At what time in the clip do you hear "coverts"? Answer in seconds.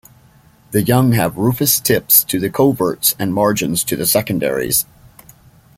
2.49-3.13